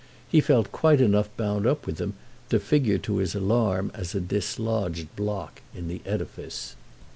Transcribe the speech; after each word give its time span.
He 0.27 0.41
felt 0.41 0.71
quite 0.71 0.99
enough 0.99 1.29
bound 1.37 1.67
up 1.67 1.85
with 1.85 1.97
them 1.97 2.15
to 2.49 2.59
figure 2.59 2.97
to 2.97 3.17
his 3.17 3.35
alarm 3.35 3.91
as 3.93 4.15
a 4.15 4.19
dislodged 4.19 5.15
block 5.15 5.61
in 5.75 5.87
the 5.89 6.01
edifice. 6.07 6.75